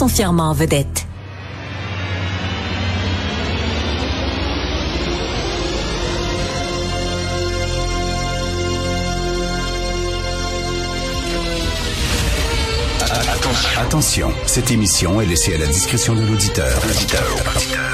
[0.00, 1.06] sont fièrement en vedette.
[13.76, 16.80] Attention, cette émission est laissée à la discrétion de l'auditeur.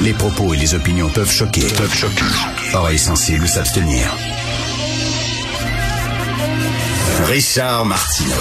[0.00, 1.66] Les propos et les opinions peuvent choquer.
[1.76, 2.24] Peuvent choquer.
[2.72, 4.16] Oreilles sensibles s'abstenir.
[7.26, 8.36] Richard Martineau.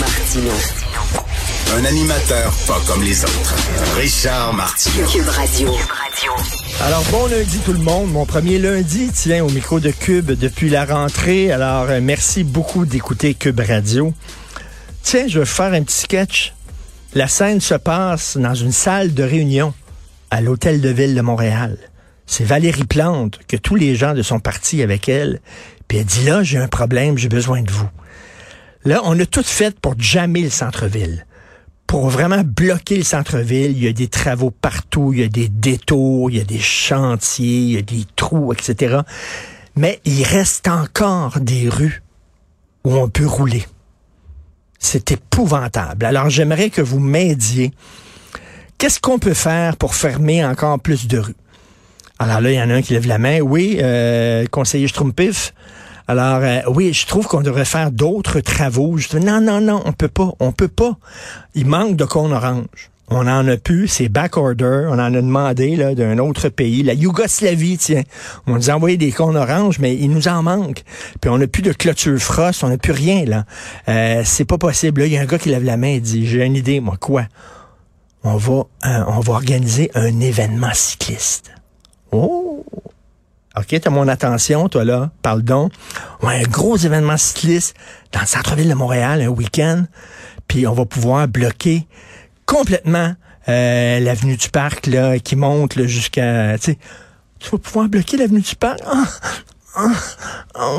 [0.00, 0.79] Martino.
[1.72, 3.54] Un animateur pas comme les autres.
[3.96, 5.06] Richard Martineau.
[5.06, 5.68] Cube Radio.
[6.84, 8.10] Alors, bon lundi tout le monde.
[8.10, 11.52] Mon premier lundi, tiens, au micro de Cube depuis la rentrée.
[11.52, 14.12] Alors, euh, merci beaucoup d'écouter Cube Radio.
[15.04, 16.54] Tiens, je vais faire un petit sketch.
[17.14, 19.72] La scène se passe dans une salle de réunion
[20.30, 21.78] à l'Hôtel de Ville de Montréal.
[22.26, 25.40] C'est Valérie Plante que tous les gens de son parti avec elle.
[25.86, 27.88] Puis elle dit là, j'ai un problème, j'ai besoin de vous.
[28.84, 31.26] Là, on a tout fait pour jammer le centre-ville.
[31.90, 35.48] Pour vraiment bloquer le centre-ville, il y a des travaux partout, il y a des
[35.48, 38.98] détours, il y a des chantiers, il y a des trous, etc.
[39.74, 42.00] Mais il reste encore des rues
[42.84, 43.64] où on peut rouler.
[44.78, 46.04] C'est épouvantable.
[46.04, 47.72] Alors j'aimerais que vous m'aidiez.
[48.78, 51.34] Qu'est-ce qu'on peut faire pour fermer encore plus de rues?
[52.20, 53.40] Alors là, il y en a un qui lève la main.
[53.40, 55.52] Oui, euh, conseiller Schtroumpif.
[56.10, 58.96] Alors, euh, oui, je trouve qu'on devrait faire d'autres travaux.
[58.96, 60.98] Je dis, non, non, non, on peut pas, on peut pas.
[61.54, 62.90] Il manque de cône orange.
[63.10, 64.88] On en a plus, c'est back order.
[64.88, 68.02] On en a demandé là d'un autre pays, la Yougoslavie, tiens.
[68.48, 70.82] On nous a envoyé des cônes oranges, mais il nous en manque.
[71.20, 73.44] Puis on n'a plus de clôture frost, on n'a plus rien là.
[73.88, 75.02] Euh, c'est pas possible.
[75.02, 76.96] Il y a un gars qui lève la main et dit, j'ai une idée, moi
[76.98, 77.26] quoi?
[78.24, 81.52] On va, euh, on va organiser un événement cycliste.
[83.56, 85.72] OK, t'as mon attention, toi là, parle donc.
[86.22, 87.74] Ouais, un gros événement cycliste
[88.12, 89.86] dans le centre-ville de Montréal, un week-end,
[90.46, 91.86] puis on va pouvoir bloquer
[92.46, 93.14] complètement
[93.48, 96.58] euh, l'avenue du Parc là, qui monte là, jusqu'à...
[96.58, 96.76] Tu
[97.50, 98.80] vas pouvoir bloquer l'avenue du Parc?
[98.86, 99.04] Ah,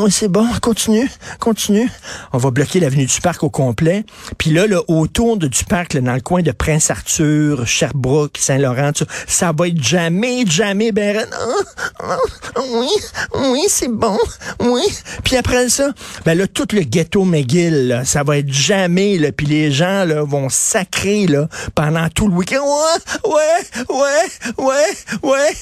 [0.01, 1.09] oui, c'est bon, continue,
[1.39, 1.89] continue.
[2.33, 4.05] On va bloquer l'avenue du Parc au complet.
[4.37, 8.91] Puis là, là autour de, du parc, là, dans le coin de Prince-Arthur, Sherbrooke, Saint-Laurent,
[9.27, 11.25] ça, va être jamais, jamais, ben,
[11.99, 12.17] ah,
[12.73, 12.89] oui,
[13.35, 14.17] oui, c'est bon,
[14.59, 14.83] oui.
[15.23, 15.91] Puis après ça,
[16.25, 20.23] ben là, tout le ghetto McGill, ça va être jamais, là, puis les gens, là,
[20.23, 22.61] vont sacrer, là, pendant tout le week-end.
[22.61, 23.31] Ouais,
[23.89, 24.25] ouais,
[24.57, 25.55] ouais, ouais.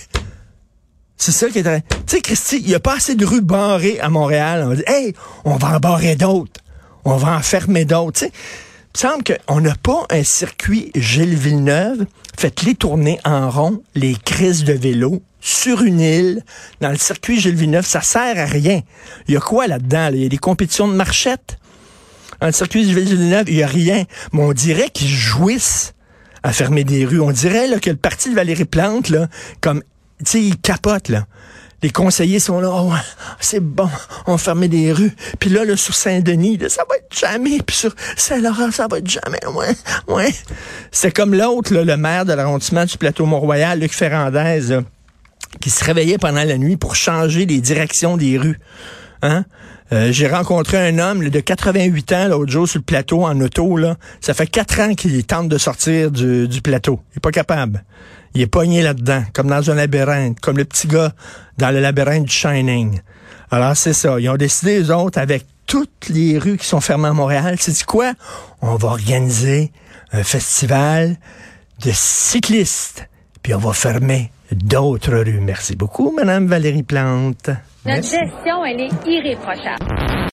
[1.20, 1.64] C'est ça qui est.
[1.64, 4.66] Tu sais, Christy, il n'y a pas assez de rues barrées à Montréal.
[4.66, 5.14] On hey,
[5.44, 6.62] on va en barrer d'autres.
[7.04, 8.20] On va en fermer d'autres.
[8.20, 12.06] Tu sais, il me semble qu'on n'a pas un circuit Gilles Villeneuve.
[12.38, 16.42] Faites-les tourner en rond, les crises de vélo, sur une île,
[16.80, 17.86] dans le circuit Gilles Villeneuve.
[17.86, 18.82] Ça sert à rien.
[19.28, 20.12] Il y a quoi là-dedans?
[20.14, 21.60] Il y a des compétitions de marchettes?
[22.40, 24.06] Dans le circuit Gilles Villeneuve, il n'y a rien.
[24.32, 25.94] Mais on dirait qu'ils jouissent
[26.44, 27.20] à fermer des rues.
[27.20, 29.28] On dirait là, que le parti de Valérie Plante, là,
[29.60, 29.84] comme
[30.26, 31.26] sais, ils capotent, là.
[31.82, 32.92] Les conseillers sont là, oh,
[33.40, 33.90] c'est bon,
[34.28, 35.16] on fermé des rues.
[35.40, 37.60] Puis là, là sur Saint-Denis, ça va être jamais.
[37.66, 39.40] Puis sur Saint-Laurent, ça va être jamais.
[39.54, 39.76] Ouais,
[40.08, 40.34] ouais.
[40.92, 44.80] C'est comme l'autre, le maire de l'arrondissement du plateau Mont-Royal, Luc Ferrandez,
[45.62, 48.60] qui se réveillait pendant la nuit pour changer les directions des rues.
[49.22, 49.46] Hein?
[49.92, 53.40] Euh, j'ai rencontré un homme là, de 88 ans l'autre jour sur le plateau en
[53.42, 53.76] auto.
[53.78, 53.96] Là.
[54.22, 57.00] Ça fait quatre ans qu'il tente de sortir du, du plateau.
[57.14, 57.84] Il est pas capable.
[58.34, 61.14] Il est pogné là-dedans, comme dans un labyrinthe, comme le petit gars
[61.58, 63.00] dans le labyrinthe du Shining.
[63.52, 64.20] Alors c'est ça.
[64.20, 67.84] Ils ont décidé, eux autres, avec toutes les rues qui sont fermées à Montréal, c'est
[67.86, 68.14] quoi?
[68.62, 69.72] On va organiser
[70.12, 71.18] un festival
[71.84, 73.08] de cyclistes.
[73.44, 75.40] Puis on va fermer d'autres rues.
[75.40, 77.50] Merci beaucoup, Madame Valérie Plante.
[77.86, 80.09] Notre gestion, elle est irréprochable.